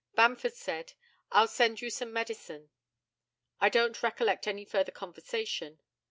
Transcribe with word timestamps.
Bamford 0.15 0.53
said, 0.55 0.93
"I'll 1.31 1.47
send 1.47 1.79
you 1.79 1.91
some 1.91 2.11
medicine." 2.11 2.71
I 3.59 3.69
don't 3.69 4.01
recollect 4.01 4.47
any 4.47 4.65
further 4.65 4.91
conversation. 4.91 5.79